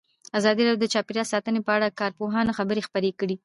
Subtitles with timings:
[0.37, 3.35] ازادي راډیو د چاپیریال ساتنه په اړه د کارپوهانو خبرې خپرې کړي.